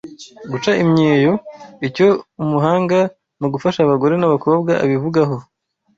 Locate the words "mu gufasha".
3.39-3.79